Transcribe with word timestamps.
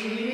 she 0.00 0.27